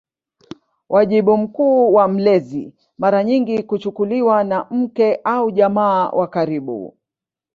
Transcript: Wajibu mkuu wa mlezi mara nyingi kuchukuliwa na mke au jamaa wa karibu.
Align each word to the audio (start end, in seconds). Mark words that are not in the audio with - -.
Wajibu 0.89 1.37
mkuu 1.37 1.93
wa 1.93 2.07
mlezi 2.07 2.73
mara 2.97 3.23
nyingi 3.23 3.63
kuchukuliwa 3.63 4.43
na 4.43 4.67
mke 4.71 5.19
au 5.23 5.51
jamaa 5.51 6.09
wa 6.09 6.27
karibu. 6.27 6.97